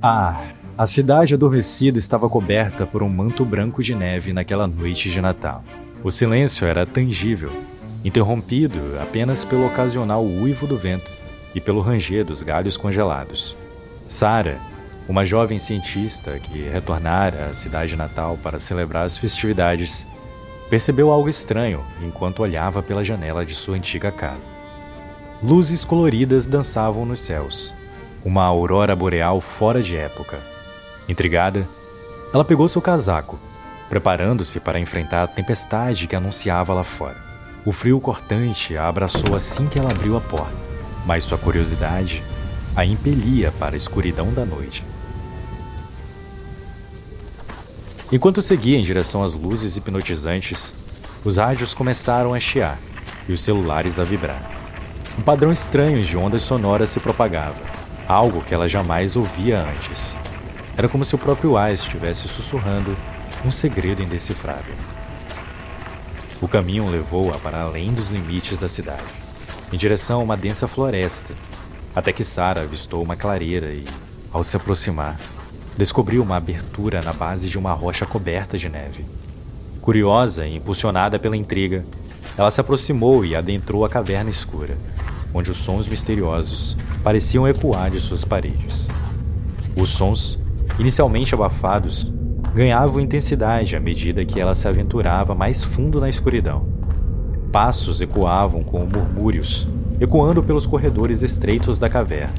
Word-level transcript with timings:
Ah, 0.00 0.52
a 0.76 0.86
cidade 0.86 1.34
adormecida 1.34 1.98
estava 1.98 2.28
coberta 2.28 2.86
por 2.86 3.02
um 3.02 3.08
manto 3.08 3.44
branco 3.44 3.82
de 3.82 3.96
neve 3.96 4.32
naquela 4.32 4.64
noite 4.64 5.10
de 5.10 5.20
Natal. 5.20 5.64
O 6.04 6.10
silêncio 6.10 6.68
era 6.68 6.86
tangível, 6.86 7.50
interrompido 8.04 8.78
apenas 9.02 9.44
pelo 9.44 9.66
ocasional 9.66 10.24
uivo 10.24 10.68
do 10.68 10.78
vento 10.78 11.10
e 11.52 11.60
pelo 11.60 11.80
ranger 11.80 12.24
dos 12.24 12.42
galhos 12.42 12.76
congelados. 12.76 13.56
Sara, 14.08 14.58
uma 15.08 15.24
jovem 15.24 15.58
cientista 15.58 16.38
que 16.38 16.62
retornara 16.62 17.46
à 17.46 17.52
cidade 17.52 17.96
natal 17.96 18.38
para 18.40 18.60
celebrar 18.60 19.04
as 19.04 19.18
festividades, 19.18 20.06
percebeu 20.70 21.10
algo 21.10 21.28
estranho 21.28 21.84
enquanto 22.00 22.40
olhava 22.40 22.84
pela 22.84 23.02
janela 23.02 23.44
de 23.44 23.52
sua 23.52 23.74
antiga 23.74 24.12
casa. 24.12 24.46
Luzes 25.42 25.84
coloridas 25.84 26.46
dançavam 26.46 27.04
nos 27.04 27.20
céus, 27.20 27.74
uma 28.24 28.44
aurora 28.44 28.94
boreal 28.94 29.40
fora 29.40 29.82
de 29.82 29.96
época. 29.96 30.38
Intrigada, 31.08 31.66
ela 32.32 32.44
pegou 32.44 32.68
seu 32.68 32.82
casaco, 32.82 33.38
preparando-se 33.88 34.60
para 34.60 34.78
enfrentar 34.78 35.22
a 35.22 35.26
tempestade 35.26 36.06
que 36.06 36.16
anunciava 36.16 36.74
lá 36.74 36.82
fora. 36.82 37.16
O 37.64 37.72
frio 37.72 38.00
cortante 38.00 38.76
a 38.76 38.88
abraçou 38.88 39.34
assim 39.34 39.66
que 39.66 39.78
ela 39.78 39.90
abriu 39.90 40.16
a 40.16 40.20
porta, 40.20 40.56
mas 41.06 41.24
sua 41.24 41.38
curiosidade 41.38 42.22
a 42.76 42.84
impelia 42.84 43.52
para 43.58 43.74
a 43.74 43.76
escuridão 43.76 44.32
da 44.32 44.44
noite. 44.44 44.84
Enquanto 48.10 48.40
seguia 48.40 48.78
em 48.78 48.82
direção 48.82 49.22
às 49.22 49.34
luzes 49.34 49.76
hipnotizantes, 49.76 50.72
os 51.24 51.36
rádios 51.36 51.74
começaram 51.74 52.32
a 52.32 52.40
chiar 52.40 52.78
e 53.28 53.32
os 53.32 53.40
celulares 53.40 53.98
a 53.98 54.04
vibrar. 54.04 54.50
Um 55.18 55.22
padrão 55.22 55.50
estranho 55.50 56.02
de 56.04 56.16
ondas 56.16 56.42
sonoras 56.42 56.90
se 56.90 57.00
propagava, 57.00 57.60
algo 58.08 58.40
que 58.40 58.54
ela 58.54 58.66
jamais 58.66 59.16
ouvia 59.16 59.60
antes. 59.60 60.14
Era 60.76 60.88
como 60.88 61.04
se 61.04 61.14
o 61.14 61.18
próprio 61.18 61.58
ar 61.58 61.72
estivesse 61.72 62.26
sussurrando 62.26 62.96
um 63.44 63.50
segredo 63.50 64.02
indecifrável. 64.02 64.74
O 66.40 66.48
caminho 66.48 66.88
levou-a 66.88 67.38
para 67.38 67.60
além 67.60 67.92
dos 67.92 68.10
limites 68.10 68.56
da 68.56 68.66
cidade, 68.66 69.02
em 69.70 69.76
direção 69.76 70.20
a 70.20 70.22
uma 70.22 70.36
densa 70.36 70.66
floresta, 70.66 71.34
até 71.94 72.10
que 72.10 72.24
Sara 72.24 72.62
avistou 72.62 73.02
uma 73.02 73.16
clareira 73.16 73.66
e, 73.66 73.84
ao 74.32 74.42
se 74.42 74.56
aproximar, 74.56 75.20
descobriu 75.76 76.22
uma 76.22 76.36
abertura 76.36 77.02
na 77.02 77.12
base 77.12 77.50
de 77.50 77.58
uma 77.58 77.74
rocha 77.74 78.06
coberta 78.06 78.56
de 78.56 78.68
neve. 78.70 79.04
Curiosa 79.82 80.46
e 80.46 80.56
impulsionada 80.56 81.18
pela 81.18 81.36
intriga, 81.36 81.84
ela 82.36 82.50
se 82.50 82.60
aproximou 82.60 83.24
e 83.24 83.36
adentrou 83.36 83.84
a 83.84 83.88
caverna 83.88 84.30
escura, 84.30 84.78
onde 85.34 85.50
os 85.50 85.58
sons 85.58 85.88
misteriosos 85.88 86.76
pareciam 87.02 87.46
ecoar 87.46 87.90
de 87.90 87.98
suas 87.98 88.24
paredes. 88.24 88.86
Os 89.76 89.90
sons, 89.90 90.38
inicialmente 90.78 91.34
abafados, 91.34 92.12
ganhavam 92.54 93.00
intensidade 93.00 93.76
à 93.76 93.80
medida 93.80 94.24
que 94.24 94.40
ela 94.40 94.54
se 94.54 94.66
aventurava 94.66 95.34
mais 95.34 95.62
fundo 95.62 96.00
na 96.00 96.08
escuridão. 96.08 96.66
Passos 97.52 98.00
ecoavam 98.00 98.62
com 98.62 98.84
murmúrios, 98.84 99.68
ecoando 100.00 100.42
pelos 100.42 100.66
corredores 100.66 101.22
estreitos 101.22 101.78
da 101.78 101.88
caverna. 101.88 102.34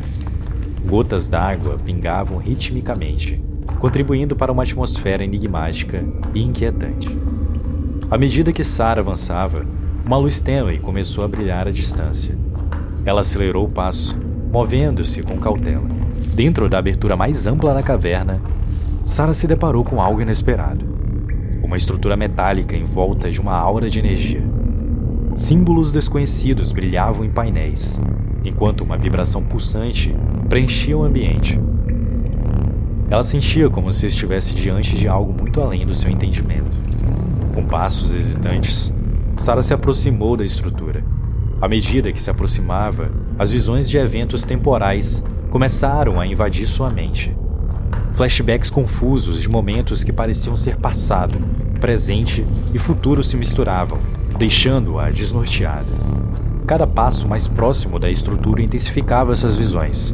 Gotas 0.85 1.27
d'água 1.27 1.80
pingavam 1.83 2.37
ritmicamente, 2.37 3.41
contribuindo 3.80 4.35
para 4.35 4.52
uma 4.52 4.63
atmosfera 4.63 5.23
enigmática 5.23 6.03
e 6.33 6.43
inquietante. 6.43 7.09
À 8.11 8.17
medida 8.17 8.52
que 8.52 8.63
Sara 8.63 9.02
avançava, 9.02 9.65
uma 10.05 10.17
luz 10.17 10.41
tênue 10.41 10.80
começou 10.80 11.23
a 11.23 11.27
brilhar 11.27 11.67
à 11.67 11.71
distância. 11.71 12.37
Ela 13.05 13.21
acelerou 13.21 13.65
o 13.65 13.69
passo, 13.69 14.15
movendo-se 14.52 15.22
com 15.22 15.38
cautela. 15.38 15.88
Dentro 16.33 16.69
da 16.69 16.78
abertura 16.78 17.16
mais 17.16 17.45
ampla 17.45 17.73
da 17.73 17.83
caverna, 17.83 18.42
Sara 19.03 19.33
se 19.33 19.47
deparou 19.47 19.83
com 19.83 20.02
algo 20.02 20.22
inesperado. 20.22 20.86
Uma 21.64 21.78
estrutura 21.78 22.16
metálica 22.16 22.76
em 22.76 22.83
volta 22.83 23.30
de 23.30 23.39
uma 23.39 23.54
aura 23.54 23.89
de 23.89 23.99
energia. 23.99 24.43
Símbolos 25.36 25.92
desconhecidos 25.92 26.71
brilhavam 26.71 27.26
em 27.26 27.30
painéis, 27.30 27.98
enquanto 28.43 28.82
uma 28.82 28.98
vibração 28.98 29.43
pulsante 29.43 30.15
preenchia 30.48 30.98
o 30.98 31.04
ambiente. 31.04 31.59
Ela 33.09 33.23
sentia 33.23 33.70
como 33.70 33.92
se 33.92 34.08
estivesse 34.08 34.54
diante 34.54 34.95
de 34.95 35.08
algo 35.08 35.33
muito 35.33 35.61
além 35.61 35.86
do 35.86 35.93
seu 35.93 36.09
entendimento. 36.09 36.71
Com 37.54 37.65
passos 37.65 38.14
hesitantes, 38.14 38.93
Sara 39.38 39.61
se 39.61 39.73
aproximou 39.73 40.38
da 40.38 40.45
estrutura. 40.45 41.04
À 41.61 41.67
medida 41.67 42.11
que 42.11 42.21
se 42.21 42.30
aproximava, 42.30 43.09
as 43.39 43.52
visões 43.52 43.89
de 43.89 43.98
eventos 43.98 44.44
temporais 44.44 45.23
começaram 45.50 46.20
a 46.20 46.27
invadir 46.27 46.67
sua 46.67 46.89
mente. 46.89 47.33
Flashbacks 48.11 48.70
confusos 48.70 49.42
de 49.42 49.48
momentos 49.48 50.04
que 50.04 50.11
pareciam 50.11 50.58
ser 50.58 50.76
passado, 50.76 51.39
presente 51.80 52.45
e 52.73 52.77
futuro 52.77 53.23
se 53.23 53.38
misturavam, 53.38 53.98
deixando-a 54.38 55.10
desnorteada. 55.10 55.88
Cada 56.67 56.86
passo 56.86 57.30
mais 57.30 57.48
próximo 57.48 57.98
da 57.98 58.11
estrutura 58.11 58.61
intensificava 58.61 59.32
essas 59.32 59.56
visões, 59.56 60.14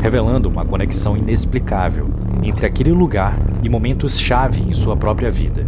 revelando 0.00 0.48
uma 0.48 0.64
conexão 0.64 1.16
inexplicável 1.16 2.08
entre 2.40 2.66
aquele 2.66 2.92
lugar 2.92 3.36
e 3.64 3.68
momentos-chave 3.68 4.62
em 4.62 4.74
sua 4.74 4.96
própria 4.96 5.28
vida. 5.28 5.66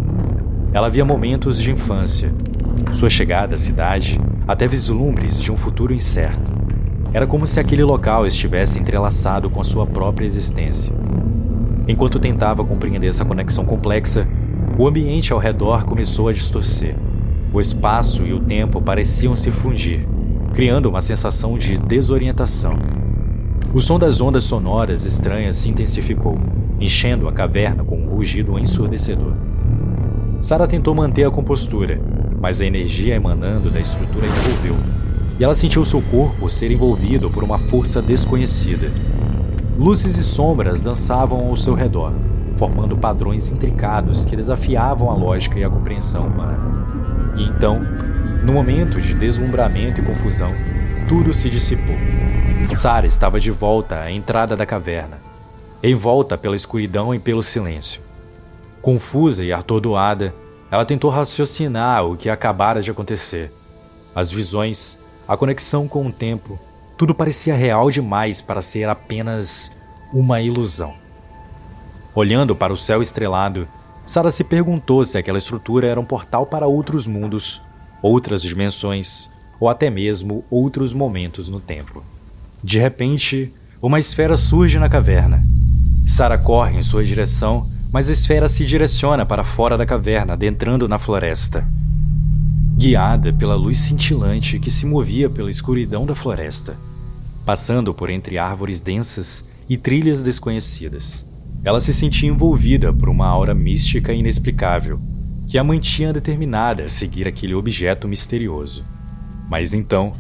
Ela 0.72 0.88
via 0.88 1.04
momentos 1.04 1.60
de 1.60 1.72
infância, 1.72 2.32
sua 2.92 3.10
chegada 3.10 3.56
à 3.56 3.58
cidade, 3.58 4.20
até 4.46 4.68
vislumbres 4.68 5.42
de 5.42 5.50
um 5.50 5.56
futuro 5.56 5.92
incerto. 5.92 6.51
Era 7.14 7.26
como 7.26 7.46
se 7.46 7.60
aquele 7.60 7.84
local 7.84 8.26
estivesse 8.26 8.78
entrelaçado 8.78 9.50
com 9.50 9.60
a 9.60 9.64
sua 9.64 9.86
própria 9.86 10.24
existência. 10.24 10.90
Enquanto 11.86 12.18
tentava 12.18 12.64
compreender 12.64 13.08
essa 13.08 13.24
conexão 13.24 13.66
complexa, 13.66 14.26
o 14.78 14.86
ambiente 14.86 15.30
ao 15.32 15.38
redor 15.38 15.84
começou 15.84 16.28
a 16.28 16.32
distorcer. 16.32 16.94
O 17.52 17.60
espaço 17.60 18.24
e 18.24 18.32
o 18.32 18.40
tempo 18.40 18.80
pareciam 18.80 19.36
se 19.36 19.50
fundir, 19.50 20.08
criando 20.54 20.88
uma 20.88 21.02
sensação 21.02 21.58
de 21.58 21.78
desorientação. 21.78 22.76
O 23.74 23.80
som 23.80 23.98
das 23.98 24.20
ondas 24.22 24.44
sonoras 24.44 25.04
estranhas 25.04 25.56
se 25.56 25.68
intensificou, 25.68 26.38
enchendo 26.80 27.28
a 27.28 27.32
caverna 27.32 27.84
com 27.84 28.00
um 28.00 28.08
rugido 28.08 28.58
ensurdecedor. 28.58 29.34
Sara 30.40 30.66
tentou 30.66 30.94
manter 30.94 31.24
a 31.24 31.30
compostura, 31.30 32.00
mas 32.40 32.62
a 32.62 32.66
energia 32.66 33.14
emanando 33.14 33.70
da 33.70 33.80
estrutura 33.80 34.26
envolveu, 34.26 34.76
e 35.38 35.44
ela 35.44 35.54
sentiu 35.54 35.84
seu 35.84 36.02
corpo 36.02 36.48
ser 36.48 36.70
envolvido 36.70 37.30
por 37.30 37.42
uma 37.42 37.58
força 37.58 38.00
desconhecida. 38.02 38.90
Luzes 39.78 40.16
e 40.16 40.22
sombras 40.22 40.80
dançavam 40.80 41.48
ao 41.48 41.56
seu 41.56 41.74
redor, 41.74 42.12
formando 42.56 42.96
padrões 42.96 43.50
intricados 43.50 44.24
que 44.24 44.36
desafiavam 44.36 45.10
a 45.10 45.14
lógica 45.14 45.58
e 45.58 45.64
a 45.64 45.70
compreensão 45.70 46.26
humana. 46.26 46.58
E 47.36 47.44
então, 47.44 47.80
no 48.44 48.52
momento 48.52 49.00
de 49.00 49.14
deslumbramento 49.14 50.00
e 50.00 50.04
confusão, 50.04 50.52
tudo 51.08 51.32
se 51.32 51.48
dissipou. 51.48 51.96
Sara 52.76 53.06
estava 53.06 53.38
de 53.38 53.50
volta 53.50 54.00
à 54.00 54.10
entrada 54.10 54.56
da 54.56 54.64
caverna, 54.64 55.18
envolta 55.82 56.38
pela 56.38 56.56
escuridão 56.56 57.14
e 57.14 57.18
pelo 57.18 57.42
silêncio. 57.42 58.00
Confusa 58.80 59.44
e 59.44 59.52
atordoada, 59.52 60.34
ela 60.70 60.84
tentou 60.84 61.10
raciocinar 61.10 62.04
o 62.04 62.16
que 62.16 62.30
acabara 62.30 62.80
de 62.80 62.90
acontecer. 62.90 63.52
As 64.14 64.30
visões, 64.30 64.96
a 65.32 65.36
conexão 65.36 65.88
com 65.88 66.06
o 66.06 66.12
tempo, 66.12 66.58
tudo 66.96 67.14
parecia 67.14 67.54
real 67.54 67.90
demais 67.90 68.40
para 68.40 68.62
ser 68.62 68.88
apenas 68.88 69.70
uma 70.12 70.40
ilusão. 70.40 70.94
Olhando 72.14 72.54
para 72.54 72.72
o 72.72 72.76
céu 72.76 73.00
estrelado, 73.00 73.66
Sara 74.04 74.30
se 74.30 74.44
perguntou 74.44 75.04
se 75.04 75.16
aquela 75.16 75.38
estrutura 75.38 75.86
era 75.86 76.00
um 76.00 76.04
portal 76.04 76.44
para 76.44 76.66
outros 76.66 77.06
mundos 77.06 77.62
outras 78.02 78.42
dimensões 78.42 79.30
ou 79.60 79.68
até 79.68 79.88
mesmo 79.88 80.44
outros 80.50 80.92
momentos 80.92 81.48
no 81.48 81.60
tempo. 81.60 82.02
De 82.62 82.78
repente, 82.78 83.54
uma 83.80 84.00
esfera 84.00 84.36
surge 84.36 84.78
na 84.78 84.88
caverna. 84.88 85.42
Sara 86.06 86.36
corre 86.36 86.76
em 86.76 86.82
sua 86.82 87.04
direção, 87.04 87.70
mas 87.92 88.10
a 88.10 88.12
esfera 88.12 88.48
se 88.48 88.66
direciona 88.66 89.24
para 89.24 89.44
fora 89.44 89.78
da 89.78 89.86
caverna, 89.86 90.32
adentrando 90.32 90.88
na 90.88 90.98
floresta. 90.98 91.66
Guiada 92.76 93.32
pela 93.32 93.54
luz 93.54 93.76
cintilante 93.76 94.58
que 94.58 94.70
se 94.70 94.86
movia 94.86 95.28
pela 95.28 95.50
escuridão 95.50 96.06
da 96.06 96.14
floresta, 96.14 96.76
passando 97.44 97.92
por 97.94 98.10
entre 98.10 98.38
árvores 98.38 98.80
densas 98.80 99.44
e 99.68 99.76
trilhas 99.76 100.22
desconhecidas. 100.22 101.24
Ela 101.62 101.80
se 101.80 101.94
sentia 101.94 102.28
envolvida 102.28 102.92
por 102.92 103.08
uma 103.08 103.26
aura 103.26 103.54
mística 103.54 104.12
inexplicável 104.12 105.00
que 105.46 105.58
a 105.58 105.64
mantinha 105.64 106.12
determinada 106.12 106.84
a 106.84 106.88
seguir 106.88 107.28
aquele 107.28 107.54
objeto 107.54 108.08
misterioso. 108.08 108.84
Mas 109.48 109.74
então, 109.74 110.14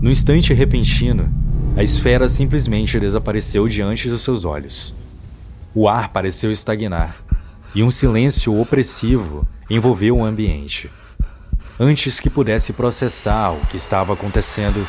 no 0.00 0.10
instante 0.10 0.54
repentino, 0.54 1.30
a 1.76 1.82
esfera 1.82 2.28
simplesmente 2.28 2.98
desapareceu 2.98 3.68
diante 3.68 4.08
dos 4.08 4.22
seus 4.22 4.44
olhos. 4.44 4.94
O 5.74 5.88
ar 5.88 6.08
pareceu 6.08 6.50
estagnar 6.50 7.16
e 7.74 7.82
um 7.82 7.90
silêncio 7.90 8.58
opressivo 8.58 9.46
envolveu 9.70 10.16
o 10.16 10.24
ambiente. 10.24 10.90
Antes 11.80 12.18
que 12.18 12.28
pudesse 12.28 12.72
processar 12.72 13.52
o 13.52 13.66
que 13.66 13.76
estava 13.76 14.12
acontecendo, 14.12 14.84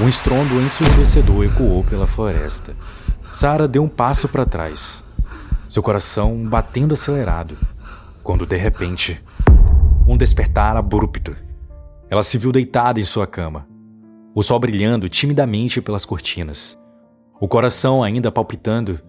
um 0.00 0.08
estrondo 0.08 0.60
ensurdecedor 0.60 1.44
ecoou 1.44 1.82
pela 1.82 2.06
floresta. 2.06 2.76
Sara 3.32 3.66
deu 3.66 3.82
um 3.82 3.88
passo 3.88 4.28
para 4.28 4.46
trás, 4.46 5.02
seu 5.68 5.82
coração 5.82 6.36
batendo 6.46 6.94
acelerado, 6.94 7.58
quando 8.22 8.46
de 8.46 8.56
repente, 8.56 9.20
um 10.06 10.16
despertar 10.16 10.76
abrupto. 10.76 11.36
Ela 12.08 12.22
se 12.22 12.38
viu 12.38 12.52
deitada 12.52 13.00
em 13.00 13.04
sua 13.04 13.26
cama, 13.26 13.66
o 14.32 14.40
sol 14.44 14.60
brilhando 14.60 15.08
timidamente 15.08 15.80
pelas 15.80 16.04
cortinas. 16.04 16.78
O 17.40 17.48
coração 17.48 18.04
ainda 18.04 18.30
palpitando, 18.30 19.00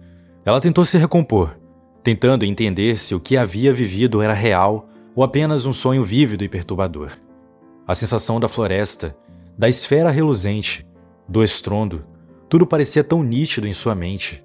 ela 0.44 0.60
tentou 0.60 0.84
se 0.84 0.98
recompor, 0.98 1.56
tentando 2.02 2.44
entender 2.44 2.98
se 2.98 3.14
o 3.14 3.20
que 3.20 3.36
havia 3.36 3.72
vivido 3.72 4.20
era 4.20 4.34
real 4.34 4.88
ou 5.14 5.22
apenas 5.22 5.66
um 5.66 5.72
sonho 5.72 6.04
vívido 6.04 6.44
e 6.44 6.48
perturbador. 6.48 7.12
A 7.86 7.94
sensação 7.94 8.40
da 8.40 8.48
floresta, 8.48 9.16
da 9.56 9.68
esfera 9.68 10.10
reluzente, 10.10 10.86
do 11.28 11.42
estrondo, 11.42 12.06
tudo 12.48 12.66
parecia 12.66 13.02
tão 13.02 13.22
nítido 13.22 13.66
em 13.66 13.72
sua 13.72 13.94
mente. 13.94 14.44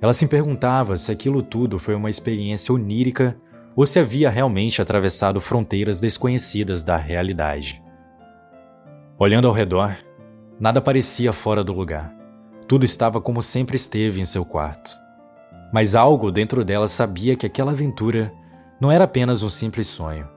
Ela 0.00 0.12
se 0.12 0.26
perguntava 0.26 0.96
se 0.96 1.10
aquilo 1.12 1.42
tudo 1.42 1.78
foi 1.78 1.94
uma 1.94 2.10
experiência 2.10 2.74
onírica 2.74 3.36
ou 3.74 3.86
se 3.86 3.98
havia 3.98 4.30
realmente 4.30 4.82
atravessado 4.82 5.40
fronteiras 5.40 6.00
desconhecidas 6.00 6.82
da 6.82 6.96
realidade. 6.96 7.82
Olhando 9.18 9.46
ao 9.46 9.54
redor, 9.54 9.96
nada 10.58 10.80
parecia 10.80 11.32
fora 11.32 11.62
do 11.62 11.72
lugar. 11.72 12.12
Tudo 12.66 12.84
estava 12.84 13.20
como 13.20 13.42
sempre 13.42 13.76
esteve 13.76 14.20
em 14.20 14.24
seu 14.24 14.44
quarto. 14.44 14.96
Mas 15.72 15.94
algo 15.94 16.30
dentro 16.30 16.64
dela 16.64 16.88
sabia 16.88 17.36
que 17.36 17.46
aquela 17.46 17.72
aventura 17.72 18.32
não 18.82 18.90
era 18.90 19.04
apenas 19.04 19.44
um 19.44 19.48
simples 19.48 19.86
sonho. 19.86 20.28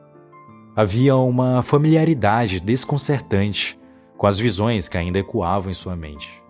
Havia 0.75 1.15
uma 1.15 1.63
familiaridade 1.63 2.59
desconcertante 2.59 3.75
com 4.15 4.27
as 4.27 4.37
visões 4.37 4.87
que 4.87 4.99
ainda 4.99 5.17
ecoavam 5.17 5.71
em 5.71 5.73
sua 5.73 5.95
mente. 5.95 6.43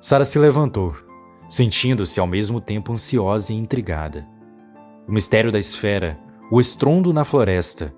Sara 0.00 0.24
se 0.24 0.36
levantou, 0.36 0.96
sentindo-se 1.48 2.18
ao 2.18 2.26
mesmo 2.26 2.60
tempo 2.60 2.90
ansiosa 2.90 3.52
e 3.52 3.56
intrigada. 3.56 4.26
O 5.06 5.12
mistério 5.12 5.52
da 5.52 5.60
esfera, 5.60 6.18
o 6.50 6.60
estrondo 6.60 7.12
na 7.12 7.22
floresta, 7.22 7.94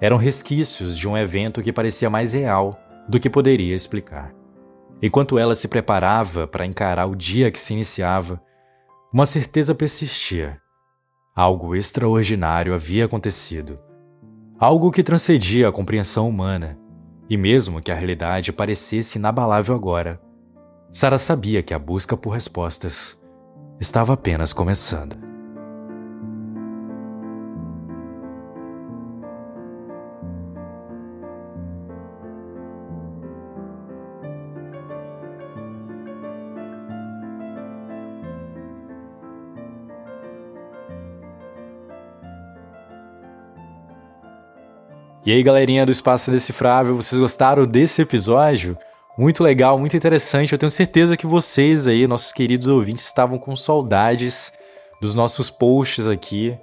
eram 0.00 0.16
resquícios 0.16 0.96
de 0.96 1.08
um 1.08 1.18
evento 1.18 1.62
que 1.62 1.72
parecia 1.72 2.08
mais 2.08 2.34
real 2.34 2.78
do 3.08 3.18
que 3.18 3.28
poderia 3.28 3.74
explicar. 3.74 4.32
Enquanto 5.02 5.40
ela 5.40 5.56
se 5.56 5.66
preparava 5.66 6.46
para 6.46 6.64
encarar 6.64 7.06
o 7.06 7.16
dia 7.16 7.50
que 7.50 7.58
se 7.58 7.72
iniciava, 7.72 8.40
uma 9.12 9.26
certeza 9.26 9.74
persistia. 9.74 10.64
Algo 11.36 11.76
extraordinário 11.76 12.72
havia 12.72 13.04
acontecido. 13.04 13.78
Algo 14.58 14.90
que 14.90 15.02
transcendia 15.02 15.68
a 15.68 15.72
compreensão 15.72 16.26
humana. 16.26 16.78
E 17.28 17.36
mesmo 17.36 17.82
que 17.82 17.92
a 17.92 17.94
realidade 17.94 18.54
parecesse 18.54 19.18
inabalável 19.18 19.74
agora, 19.74 20.18
Sara 20.90 21.18
sabia 21.18 21.62
que 21.62 21.74
a 21.74 21.78
busca 21.78 22.16
por 22.16 22.30
respostas 22.30 23.18
estava 23.78 24.14
apenas 24.14 24.54
começando. 24.54 25.25
E 45.26 45.32
aí, 45.32 45.42
galerinha 45.42 45.84
do 45.84 45.90
Espaço 45.90 46.30
Decifrável, 46.30 46.94
vocês 46.94 47.20
gostaram 47.20 47.66
desse 47.66 48.00
episódio? 48.00 48.78
Muito 49.18 49.42
legal, 49.42 49.76
muito 49.76 49.96
interessante. 49.96 50.52
Eu 50.52 50.58
tenho 50.58 50.70
certeza 50.70 51.16
que 51.16 51.26
vocês 51.26 51.88
aí, 51.88 52.06
nossos 52.06 52.32
queridos 52.32 52.68
ouvintes, 52.68 53.06
estavam 53.06 53.36
com 53.36 53.56
saudades 53.56 54.52
dos 55.00 55.16
nossos 55.16 55.50
posts 55.50 56.06
aqui. 56.06 56.56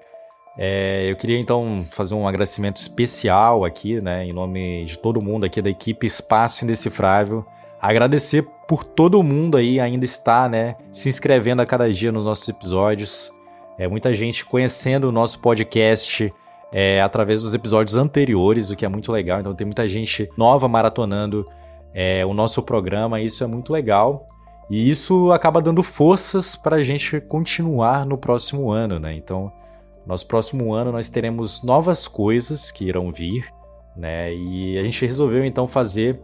É, 0.57 1.11
eu 1.11 1.17
queria 1.17 1.37
então 1.37 1.85
fazer 1.91 2.13
um 2.13 2.25
agradecimento 2.25 2.77
especial 2.77 3.65
aqui, 3.65 3.99
né, 3.99 4.23
em 4.23 4.31
nome 4.31 4.85
de 4.85 4.97
todo 4.97 5.21
mundo 5.21 5.45
aqui 5.45 5.61
da 5.61 5.69
equipe 5.69 6.07
Espaço 6.07 6.63
Indecifrável. 6.63 7.45
Agradecer 7.81 8.43
por 8.65 8.85
todo 8.85 9.21
mundo 9.21 9.57
aí 9.57 9.77
ainda 9.77 10.05
estar, 10.05 10.49
né, 10.49 10.77
se 10.89 11.09
inscrevendo 11.09 11.61
a 11.61 11.65
cada 11.65 11.91
dia 11.91 12.13
nos 12.13 12.23
nossos 12.23 12.47
episódios. 12.47 13.29
É 13.77 13.89
muita 13.89 14.13
gente 14.13 14.45
conhecendo 14.45 15.09
o 15.09 15.11
nosso 15.11 15.39
podcast 15.39 16.31
é, 16.73 17.01
através 17.01 17.43
dos 17.43 17.53
episódios 17.53 17.95
anteriores, 17.95 18.71
o 18.71 18.75
que 18.75 18.83
é 18.83 18.89
muito 18.89 19.11
legal. 19.11 19.39
Então 19.39 19.53
tem 19.53 19.65
muita 19.65 19.87
gente 19.87 20.27
nova 20.35 20.67
maratonando 20.67 21.47
é, 21.93 22.25
o 22.25 22.33
nosso 22.33 22.63
programa, 22.63 23.21
isso 23.21 23.43
é 23.43 23.47
muito 23.47 23.71
legal. 23.71 24.27
E 24.69 24.89
isso 24.89 25.31
acaba 25.31 25.61
dando 25.61 25.83
forças 25.83 26.55
para 26.55 26.77
a 26.77 26.83
gente 26.83 27.21
continuar 27.21 28.05
no 28.05 28.17
próximo 28.17 28.71
ano, 28.71 28.99
né? 28.99 29.13
Então, 29.13 29.51
nosso 30.05 30.25
próximo 30.25 30.73
ano 30.73 30.91
nós 30.91 31.09
teremos 31.09 31.61
novas 31.61 32.07
coisas 32.07 32.71
que 32.71 32.85
irão 32.85 33.11
vir, 33.11 33.45
né? 33.95 34.33
E 34.33 34.77
a 34.77 34.83
gente 34.83 35.05
resolveu 35.05 35.45
então 35.45 35.67
fazer 35.67 36.19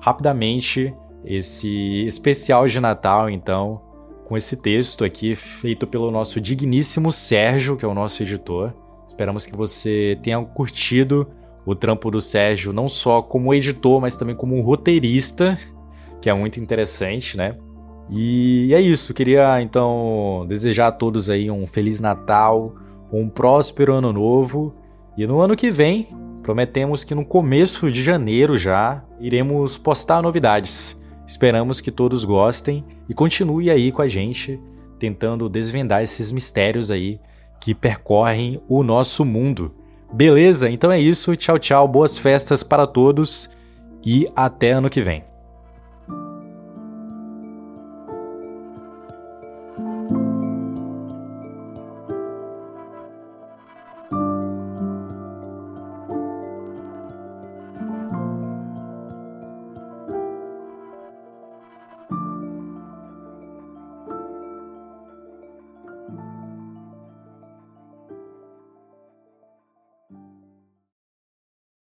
rapidamente 0.00 0.92
esse 1.24 2.04
especial 2.06 2.66
de 2.66 2.80
Natal, 2.80 3.30
então, 3.30 3.80
com 4.26 4.36
esse 4.36 4.60
texto 4.60 5.04
aqui 5.04 5.36
feito 5.36 5.86
pelo 5.86 6.10
nosso 6.10 6.40
digníssimo 6.40 7.12
Sérgio, 7.12 7.76
que 7.76 7.84
é 7.84 7.88
o 7.88 7.94
nosso 7.94 8.22
editor. 8.22 8.74
Esperamos 9.12 9.44
que 9.44 9.54
você 9.54 10.18
tenha 10.22 10.42
curtido 10.42 11.28
o 11.66 11.74
trampo 11.74 12.10
do 12.10 12.18
Sérgio, 12.18 12.72
não 12.72 12.88
só 12.88 13.20
como 13.20 13.52
editor, 13.52 14.00
mas 14.00 14.16
também 14.16 14.34
como 14.34 14.58
roteirista, 14.62 15.58
que 16.18 16.30
é 16.30 16.34
muito 16.34 16.58
interessante, 16.58 17.36
né? 17.36 17.54
E 18.08 18.72
é 18.72 18.80
isso, 18.80 19.12
queria 19.12 19.60
então 19.60 20.46
desejar 20.48 20.86
a 20.86 20.92
todos 20.92 21.28
aí 21.28 21.50
um 21.50 21.66
feliz 21.66 22.00
Natal, 22.00 22.74
um 23.12 23.28
próspero 23.28 23.92
ano 23.92 24.14
novo. 24.14 24.74
E 25.14 25.26
no 25.26 25.40
ano 25.40 25.54
que 25.54 25.70
vem, 25.70 26.08
prometemos 26.42 27.04
que 27.04 27.14
no 27.14 27.24
começo 27.24 27.90
de 27.90 28.02
janeiro 28.02 28.56
já 28.56 29.04
iremos 29.20 29.76
postar 29.76 30.22
novidades. 30.22 30.96
Esperamos 31.26 31.82
que 31.82 31.90
todos 31.90 32.24
gostem 32.24 32.82
e 33.10 33.12
continue 33.12 33.70
aí 33.70 33.92
com 33.92 34.00
a 34.00 34.08
gente 34.08 34.58
tentando 34.98 35.50
desvendar 35.50 36.02
esses 36.02 36.32
mistérios 36.32 36.90
aí 36.90 37.20
que 37.62 37.76
percorrem 37.76 38.60
o 38.68 38.82
nosso 38.82 39.24
mundo. 39.24 39.72
Beleza? 40.12 40.68
Então 40.68 40.90
é 40.90 40.98
isso. 40.98 41.36
Tchau, 41.36 41.60
tchau. 41.60 41.86
Boas 41.86 42.18
festas 42.18 42.64
para 42.64 42.88
todos 42.88 43.48
e 44.04 44.26
até 44.34 44.72
ano 44.72 44.90
que 44.90 45.00
vem. 45.00 45.31